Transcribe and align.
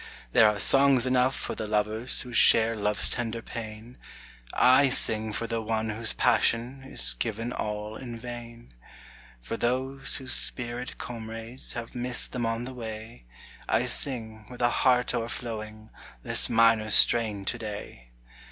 There 0.31 0.49
are 0.49 0.57
songs 0.57 1.05
enough 1.05 1.35
for 1.35 1.53
the 1.53 1.67
lovers 1.67 2.21
Who 2.21 2.33
share 2.33 2.75
love's 2.75 3.07
tender 3.07 3.43
pain, 3.43 3.99
I 4.51 4.89
sing 4.89 5.31
for 5.31 5.45
the 5.45 5.61
one 5.61 5.91
whose 5.91 6.11
passion 6.11 6.81
Is 6.83 7.13
given 7.13 7.53
all 7.53 7.95
in 7.95 8.17
vain. 8.17 8.73
For 9.43 9.57
those 9.57 10.15
whose 10.15 10.33
spirit 10.33 10.97
comrades 10.97 11.73
Have 11.73 11.93
missed 11.93 12.31
them 12.31 12.47
on 12.47 12.65
the 12.65 12.73
way, 12.73 13.25
I 13.69 13.85
sing, 13.85 14.47
with 14.49 14.63
a 14.63 14.69
heart 14.71 15.13
o'erflowing, 15.13 15.91
This 16.23 16.49
minor 16.49 16.89
strain 16.89 17.45
to 17.45 17.59
day. 17.59 18.09